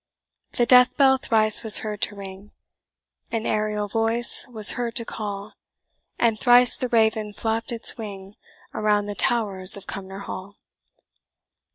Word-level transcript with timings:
The 0.53 0.65
death 0.65 0.97
bell 0.97 1.19
thrice 1.19 1.61
was 1.61 1.81
heard 1.85 2.01
to 2.01 2.15
ring, 2.15 2.53
An 3.31 3.45
aerial 3.45 3.87
voice 3.87 4.47
was 4.49 4.71
heard 4.71 4.95
to 4.95 5.05
call, 5.05 5.53
And 6.17 6.39
thrice 6.39 6.75
the 6.75 6.89
raven 6.89 7.33
flapp'd 7.33 7.71
its 7.71 7.99
wing 7.99 8.33
Around 8.73 9.05
the 9.05 9.13
towers 9.13 9.77
of 9.77 9.85
Cumnor 9.85 10.17
Hall. 10.23 10.55